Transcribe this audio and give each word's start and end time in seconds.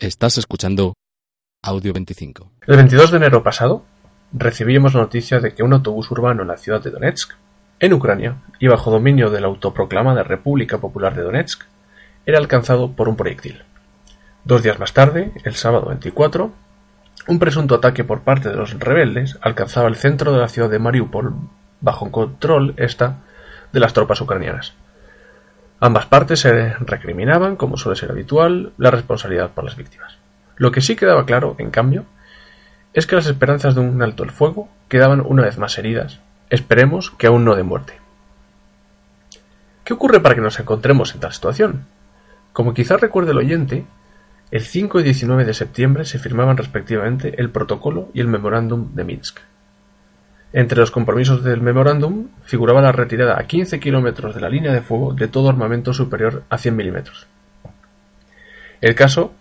Estás 0.00 0.38
escuchando 0.38 0.94
Audio 1.62 1.92
25. 1.92 2.50
El 2.66 2.76
22 2.76 3.12
de 3.12 3.16
enero 3.16 3.44
pasado 3.44 3.84
recibimos 4.32 4.94
la 4.94 5.02
noticia 5.02 5.38
de 5.38 5.54
que 5.54 5.62
un 5.62 5.72
autobús 5.72 6.10
urbano 6.10 6.42
en 6.42 6.48
la 6.48 6.56
ciudad 6.56 6.82
de 6.82 6.90
Donetsk, 6.90 7.34
en 7.78 7.92
Ucrania, 7.92 8.38
y 8.58 8.66
bajo 8.66 8.90
dominio 8.90 9.30
de 9.30 9.40
la 9.40 9.46
autoproclamada 9.46 10.24
República 10.24 10.78
Popular 10.78 11.14
de 11.14 11.22
Donetsk, 11.22 11.62
era 12.26 12.38
alcanzado 12.38 12.90
por 12.90 13.08
un 13.08 13.14
proyectil. 13.14 13.62
Dos 14.42 14.64
días 14.64 14.80
más 14.80 14.94
tarde, 14.94 15.32
el 15.44 15.54
sábado 15.54 15.86
24, 15.86 16.50
un 17.28 17.38
presunto 17.38 17.76
ataque 17.76 18.02
por 18.02 18.22
parte 18.22 18.48
de 18.48 18.56
los 18.56 18.76
rebeldes 18.80 19.38
alcanzaba 19.42 19.86
el 19.86 19.94
centro 19.94 20.32
de 20.32 20.40
la 20.40 20.48
ciudad 20.48 20.70
de 20.70 20.80
Mariupol, 20.80 21.34
bajo 21.80 22.10
control 22.10 22.74
esta 22.78 23.18
de 23.72 23.78
las 23.78 23.92
tropas 23.92 24.20
ucranianas. 24.20 24.74
Ambas 25.86 26.06
partes 26.06 26.40
se 26.40 26.72
recriminaban, 26.78 27.56
como 27.56 27.76
suele 27.76 28.00
ser 28.00 28.10
habitual, 28.10 28.72
la 28.78 28.90
responsabilidad 28.90 29.50
por 29.50 29.64
las 29.64 29.76
víctimas. 29.76 30.16
Lo 30.56 30.72
que 30.72 30.80
sí 30.80 30.96
quedaba 30.96 31.26
claro, 31.26 31.56
en 31.58 31.70
cambio, 31.70 32.06
es 32.94 33.06
que 33.06 33.16
las 33.16 33.26
esperanzas 33.26 33.74
de 33.74 33.82
un 33.82 34.00
alto 34.00 34.24
el 34.24 34.30
fuego 34.30 34.70
quedaban 34.88 35.20
una 35.20 35.42
vez 35.42 35.58
más 35.58 35.76
heridas, 35.76 36.20
esperemos 36.48 37.10
que 37.10 37.26
aún 37.26 37.44
no 37.44 37.54
de 37.54 37.64
muerte. 37.64 38.00
¿Qué 39.84 39.92
ocurre 39.92 40.20
para 40.20 40.34
que 40.34 40.40
nos 40.40 40.58
encontremos 40.58 41.14
en 41.14 41.20
tal 41.20 41.34
situación? 41.34 41.84
Como 42.54 42.72
quizás 42.72 43.02
recuerde 43.02 43.32
el 43.32 43.38
oyente, 43.40 43.84
el 44.50 44.62
5 44.62 45.00
y 45.00 45.02
19 45.02 45.44
de 45.44 45.52
septiembre 45.52 46.06
se 46.06 46.18
firmaban 46.18 46.56
respectivamente 46.56 47.38
el 47.42 47.50
protocolo 47.50 48.08
y 48.14 48.22
el 48.22 48.28
memorándum 48.28 48.94
de 48.94 49.04
Minsk. 49.04 49.38
Entre 50.56 50.78
los 50.78 50.92
compromisos 50.92 51.42
del 51.42 51.60
memorándum 51.60 52.28
figuraba 52.44 52.80
la 52.80 52.92
retirada 52.92 53.36
a 53.40 53.42
15 53.42 53.80
kilómetros 53.80 54.36
de 54.36 54.40
la 54.40 54.48
línea 54.48 54.72
de 54.72 54.82
fuego 54.82 55.12
de 55.12 55.26
todo 55.26 55.48
armamento 55.48 55.92
superior 55.92 56.44
a 56.48 56.58
100 56.58 56.76
milímetros. 56.76 57.26
El 58.80 58.94
caso 58.94 59.34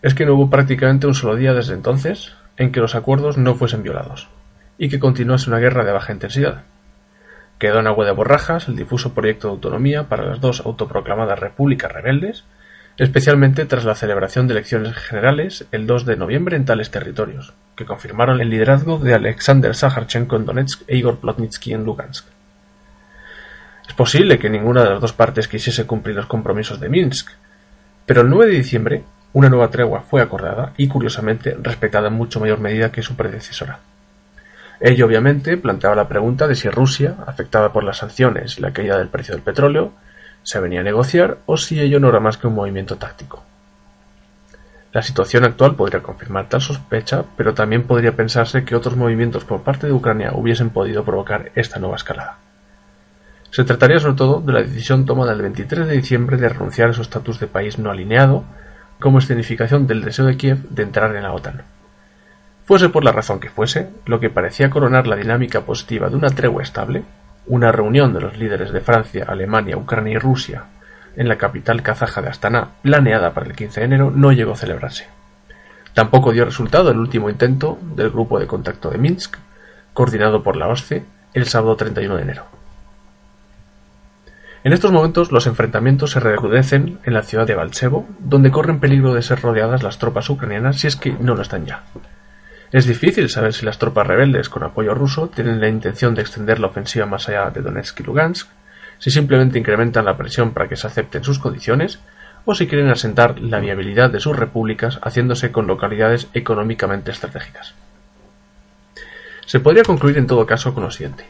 es 0.00 0.14
que 0.14 0.24
no 0.24 0.32
hubo 0.32 0.48
prácticamente 0.48 1.06
un 1.06 1.14
solo 1.14 1.36
día 1.36 1.52
desde 1.52 1.74
entonces 1.74 2.32
en 2.56 2.72
que 2.72 2.80
los 2.80 2.94
acuerdos 2.94 3.36
no 3.36 3.54
fuesen 3.54 3.82
violados, 3.82 4.30
y 4.78 4.88
que 4.88 4.98
continuase 4.98 5.50
una 5.50 5.58
guerra 5.58 5.84
de 5.84 5.92
baja 5.92 6.14
intensidad. 6.14 6.62
Quedó 7.58 7.80
en 7.80 7.86
agua 7.86 8.06
de 8.06 8.12
borrajas 8.12 8.66
el 8.68 8.76
difuso 8.76 9.12
proyecto 9.12 9.48
de 9.48 9.52
autonomía 9.52 10.04
para 10.04 10.24
las 10.24 10.40
dos 10.40 10.64
autoproclamadas 10.64 11.38
repúblicas 11.38 11.92
rebeldes, 11.92 12.44
especialmente 12.96 13.66
tras 13.66 13.84
la 13.84 13.94
celebración 13.94 14.46
de 14.46 14.54
elecciones 14.54 14.96
generales 14.96 15.66
el 15.70 15.86
2 15.86 16.06
de 16.06 16.16
noviembre 16.16 16.56
en 16.56 16.64
tales 16.64 16.90
territorios, 16.90 17.52
que 17.76 17.84
confirmaron 17.84 18.40
el 18.40 18.50
liderazgo 18.50 18.98
de 18.98 19.14
Alexander 19.14 19.74
Sakharchenko 19.74 20.36
en 20.36 20.46
Donetsk 20.46 20.82
e 20.88 20.96
Igor 20.96 21.18
Plotnitsky 21.18 21.74
en 21.74 21.84
Lugansk. 21.84 22.26
Es 23.86 23.94
posible 23.94 24.38
que 24.38 24.50
ninguna 24.50 24.82
de 24.82 24.90
las 24.90 25.00
dos 25.00 25.12
partes 25.12 25.46
quisiese 25.46 25.86
cumplir 25.86 26.16
los 26.16 26.26
compromisos 26.26 26.80
de 26.80 26.88
Minsk, 26.88 27.30
pero 28.06 28.22
el 28.22 28.30
9 28.30 28.50
de 28.50 28.58
diciembre 28.58 29.04
una 29.32 29.50
nueva 29.50 29.68
tregua 29.68 30.00
fue 30.00 30.22
acordada 30.22 30.72
y, 30.78 30.88
curiosamente, 30.88 31.56
respetada 31.60 32.08
en 32.08 32.14
mucho 32.14 32.40
mayor 32.40 32.58
medida 32.58 32.90
que 32.90 33.02
su 33.02 33.16
predecesora. 33.16 33.80
Ello, 34.80 35.04
obviamente, 35.04 35.58
planteaba 35.58 35.94
la 35.94 36.08
pregunta 36.08 36.48
de 36.48 36.54
si 36.54 36.70
Rusia, 36.70 37.16
afectada 37.26 37.70
por 37.70 37.84
las 37.84 37.98
sanciones 37.98 38.56
y 38.56 38.62
la 38.62 38.72
caída 38.72 38.96
del 38.96 39.08
precio 39.08 39.34
del 39.34 39.44
petróleo, 39.44 39.92
se 40.42 40.58
venía 40.58 40.80
a 40.80 40.84
negociar 40.84 41.38
o 41.44 41.58
si 41.58 41.80
ello 41.80 42.00
no 42.00 42.08
era 42.08 42.20
más 42.20 42.38
que 42.38 42.46
un 42.46 42.54
movimiento 42.54 42.96
táctico. 42.96 43.42
La 44.96 45.02
situación 45.02 45.44
actual 45.44 45.76
podría 45.76 46.02
confirmar 46.02 46.48
tal 46.48 46.62
sospecha, 46.62 47.22
pero 47.36 47.52
también 47.52 47.82
podría 47.82 48.16
pensarse 48.16 48.64
que 48.64 48.74
otros 48.74 48.96
movimientos 48.96 49.44
por 49.44 49.60
parte 49.60 49.86
de 49.86 49.92
Ucrania 49.92 50.32
hubiesen 50.32 50.70
podido 50.70 51.04
provocar 51.04 51.52
esta 51.54 51.78
nueva 51.78 51.96
escalada. 51.96 52.38
Se 53.50 53.64
trataría 53.64 53.98
sobre 54.00 54.14
todo 54.14 54.40
de 54.40 54.54
la 54.54 54.62
decisión 54.62 55.04
tomada 55.04 55.34
el 55.34 55.42
23 55.42 55.86
de 55.86 55.96
diciembre 55.96 56.38
de 56.38 56.48
renunciar 56.48 56.88
a 56.88 56.92
su 56.94 57.02
estatus 57.02 57.38
de 57.38 57.46
país 57.46 57.78
no 57.78 57.90
alineado 57.90 58.44
como 58.98 59.18
escenificación 59.18 59.86
del 59.86 60.02
deseo 60.02 60.24
de 60.24 60.38
Kiev 60.38 60.66
de 60.70 60.84
entrar 60.84 61.14
en 61.14 61.24
la 61.24 61.34
OTAN. 61.34 61.64
Fuese 62.64 62.88
por 62.88 63.04
la 63.04 63.12
razón 63.12 63.38
que 63.38 63.50
fuese, 63.50 63.90
lo 64.06 64.18
que 64.18 64.30
parecía 64.30 64.70
coronar 64.70 65.06
la 65.06 65.16
dinámica 65.16 65.60
positiva 65.66 66.08
de 66.08 66.16
una 66.16 66.30
tregua 66.30 66.62
estable, 66.62 67.04
una 67.46 67.70
reunión 67.70 68.14
de 68.14 68.22
los 68.22 68.38
líderes 68.38 68.72
de 68.72 68.80
Francia, 68.80 69.26
Alemania, 69.28 69.76
Ucrania 69.76 70.14
y 70.14 70.18
Rusia 70.18 70.64
en 71.16 71.28
la 71.28 71.38
capital 71.38 71.82
kazaja 71.82 72.22
de 72.22 72.28
Astana, 72.28 72.72
planeada 72.82 73.32
para 73.32 73.46
el 73.46 73.56
15 73.56 73.80
de 73.80 73.86
enero, 73.86 74.10
no 74.14 74.32
llegó 74.32 74.52
a 74.52 74.56
celebrarse. 74.56 75.08
Tampoco 75.94 76.32
dio 76.32 76.44
resultado 76.44 76.90
el 76.90 76.98
último 76.98 77.30
intento 77.30 77.78
del 77.94 78.10
grupo 78.10 78.38
de 78.38 78.46
contacto 78.46 78.90
de 78.90 78.98
Minsk, 78.98 79.36
coordinado 79.94 80.42
por 80.42 80.56
la 80.56 80.68
OSCE, 80.68 81.04
el 81.32 81.46
sábado 81.46 81.76
31 81.76 82.16
de 82.16 82.22
enero. 82.22 82.44
En 84.62 84.72
estos 84.72 84.90
momentos 84.92 85.32
los 85.32 85.46
enfrentamientos 85.46 86.10
se 86.10 86.20
recrudecen 86.20 86.98
en 87.04 87.14
la 87.14 87.22
ciudad 87.22 87.46
de 87.46 87.54
Balchevo, 87.54 88.06
donde 88.18 88.50
corren 88.50 88.80
peligro 88.80 89.14
de 89.14 89.22
ser 89.22 89.40
rodeadas 89.40 89.82
las 89.82 89.98
tropas 89.98 90.28
ucranianas 90.28 90.80
si 90.80 90.86
es 90.86 90.96
que 90.96 91.12
no 91.12 91.34
lo 91.34 91.42
están 91.42 91.66
ya. 91.66 91.84
Es 92.72 92.84
difícil 92.84 93.30
saber 93.30 93.54
si 93.54 93.64
las 93.64 93.78
tropas 93.78 94.06
rebeldes 94.06 94.48
con 94.48 94.64
apoyo 94.64 94.92
ruso 94.92 95.28
tienen 95.28 95.60
la 95.60 95.68
intención 95.68 96.14
de 96.14 96.22
extender 96.22 96.58
la 96.58 96.66
ofensiva 96.66 97.06
más 97.06 97.28
allá 97.28 97.50
de 97.50 97.62
Donetsk 97.62 98.00
y 98.00 98.02
Lugansk, 98.02 98.48
si 98.98 99.10
simplemente 99.10 99.58
incrementan 99.58 100.04
la 100.04 100.16
presión 100.16 100.52
para 100.52 100.68
que 100.68 100.76
se 100.76 100.86
acepten 100.86 101.24
sus 101.24 101.38
condiciones, 101.38 102.00
o 102.44 102.54
si 102.54 102.66
quieren 102.66 102.88
asentar 102.88 103.40
la 103.40 103.58
viabilidad 103.58 104.10
de 104.10 104.20
sus 104.20 104.36
repúblicas 104.36 104.98
haciéndose 105.02 105.52
con 105.52 105.66
localidades 105.66 106.28
económicamente 106.32 107.10
estratégicas. 107.10 107.74
Se 109.46 109.60
podría 109.60 109.82
concluir 109.82 110.16
en 110.18 110.26
todo 110.26 110.46
caso 110.46 110.72
con 110.72 110.84
lo 110.84 110.90
siguiente. 110.90 111.26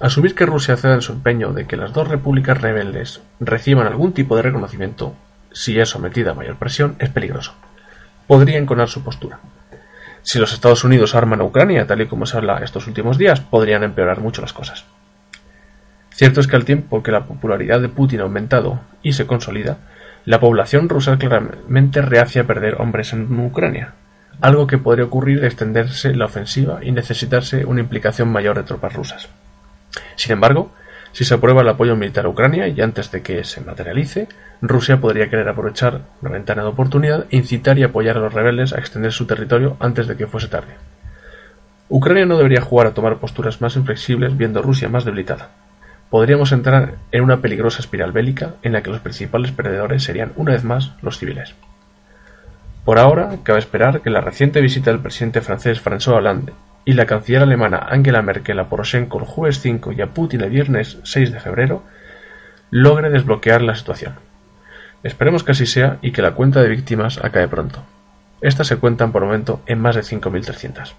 Asumir 0.00 0.34
que 0.34 0.46
Rusia 0.46 0.76
ceda 0.76 0.94
en 0.94 1.02
su 1.02 1.12
empeño 1.12 1.52
de 1.52 1.66
que 1.66 1.76
las 1.76 1.92
dos 1.92 2.08
repúblicas 2.08 2.60
rebeldes 2.60 3.20
reciban 3.40 3.86
algún 3.86 4.12
tipo 4.12 4.34
de 4.36 4.42
reconocimiento, 4.42 5.14
si 5.52 5.78
es 5.78 5.90
sometida 5.90 6.32
a 6.32 6.34
mayor 6.34 6.56
presión, 6.56 6.96
es 6.98 7.10
peligroso. 7.10 7.54
Podría 8.26 8.58
enconar 8.58 8.88
su 8.88 9.04
postura. 9.04 9.38
Si 10.22 10.38
los 10.38 10.52
Estados 10.52 10.84
Unidos 10.84 11.14
arman 11.14 11.40
a 11.40 11.44
Ucrania, 11.44 11.86
tal 11.86 12.00
y 12.00 12.06
como 12.06 12.26
se 12.26 12.36
habla 12.36 12.58
estos 12.58 12.86
últimos 12.86 13.18
días, 13.18 13.40
podrían 13.40 13.82
empeorar 13.82 14.20
mucho 14.20 14.40
las 14.40 14.52
cosas. 14.52 14.84
Cierto 16.14 16.40
es 16.40 16.46
que 16.46 16.56
al 16.56 16.64
tiempo 16.64 17.02
que 17.02 17.12
la 17.12 17.26
popularidad 17.26 17.80
de 17.80 17.88
Putin 17.88 18.20
ha 18.20 18.24
aumentado 18.24 18.80
y 19.02 19.14
se 19.14 19.26
consolida, 19.26 19.78
la 20.24 20.40
población 20.40 20.88
rusa 20.88 21.18
claramente 21.18 22.02
reacia 22.02 22.42
a 22.42 22.46
perder 22.46 22.80
hombres 22.80 23.12
en 23.12 23.40
Ucrania, 23.40 23.94
algo 24.40 24.66
que 24.66 24.78
podría 24.78 25.06
ocurrir 25.06 25.40
de 25.40 25.46
extenderse 25.46 26.14
la 26.14 26.26
ofensiva 26.26 26.80
y 26.82 26.92
necesitarse 26.92 27.64
una 27.64 27.80
implicación 27.80 28.30
mayor 28.30 28.56
de 28.56 28.64
tropas 28.64 28.92
rusas. 28.92 29.28
Sin 30.16 30.32
embargo, 30.32 30.72
si 31.12 31.24
se 31.24 31.34
aprueba 31.34 31.62
el 31.62 31.68
apoyo 31.68 31.96
militar 31.96 32.26
a 32.26 32.28
Ucrania 32.28 32.68
y 32.68 32.80
antes 32.80 33.10
de 33.10 33.22
que 33.22 33.44
se 33.44 33.60
materialice, 33.60 34.28
Rusia 34.62 35.00
podría 35.00 35.28
querer 35.28 35.48
aprovechar 35.48 36.02
la 36.22 36.30
ventana 36.30 36.62
de 36.62 36.68
oportunidad 36.68 37.26
e 37.30 37.36
incitar 37.36 37.78
y 37.78 37.82
apoyar 37.82 38.16
a 38.16 38.20
los 38.20 38.32
rebeldes 38.32 38.72
a 38.72 38.78
extender 38.78 39.12
su 39.12 39.26
territorio 39.26 39.76
antes 39.80 40.06
de 40.06 40.16
que 40.16 40.26
fuese 40.26 40.48
tarde. 40.48 40.74
Ucrania 41.88 42.24
no 42.24 42.36
debería 42.36 42.62
jugar 42.62 42.86
a 42.86 42.94
tomar 42.94 43.18
posturas 43.18 43.60
más 43.60 43.76
inflexibles 43.76 44.36
viendo 44.36 44.60
a 44.60 44.62
Rusia 44.62 44.88
más 44.88 45.04
debilitada. 45.04 45.50
Podríamos 46.12 46.52
entrar 46.52 46.96
en 47.10 47.22
una 47.22 47.40
peligrosa 47.40 47.80
espiral 47.80 48.12
bélica 48.12 48.56
en 48.60 48.74
la 48.74 48.82
que 48.82 48.90
los 48.90 49.00
principales 49.00 49.50
perdedores 49.50 50.02
serían 50.02 50.34
una 50.36 50.52
vez 50.52 50.62
más 50.62 50.92
los 51.00 51.16
civiles. 51.16 51.54
Por 52.84 52.98
ahora, 52.98 53.38
cabe 53.42 53.60
esperar 53.60 54.02
que 54.02 54.10
la 54.10 54.20
reciente 54.20 54.60
visita 54.60 54.90
del 54.90 55.00
presidente 55.00 55.40
francés 55.40 55.82
François 55.82 56.18
Hollande 56.18 56.52
y 56.84 56.92
la 56.92 57.06
canciller 57.06 57.40
alemana 57.40 57.86
Angela 57.88 58.20
Merkel 58.20 58.60
a 58.60 58.68
Poroshenko 58.68 59.20
el 59.20 59.24
jueves 59.24 59.60
5 59.60 59.92
y 59.92 60.02
a 60.02 60.08
Putin 60.08 60.42
el 60.42 60.50
viernes 60.50 60.98
6 61.02 61.32
de 61.32 61.40
febrero 61.40 61.82
logre 62.68 63.08
desbloquear 63.08 63.62
la 63.62 63.74
situación. 63.74 64.16
Esperemos 65.04 65.44
que 65.44 65.52
así 65.52 65.64
sea 65.64 65.96
y 66.02 66.12
que 66.12 66.20
la 66.20 66.32
cuenta 66.32 66.60
de 66.60 66.68
víctimas 66.68 67.24
acabe 67.24 67.48
pronto. 67.48 67.84
Estas 68.42 68.66
se 68.66 68.76
cuentan 68.76 69.12
por 69.12 69.24
momento 69.24 69.62
en 69.64 69.80
más 69.80 69.96
de 69.96 70.02
5.300. 70.02 70.92